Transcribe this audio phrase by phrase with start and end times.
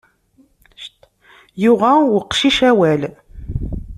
[1.61, 3.01] Yuɣa uqcic awal.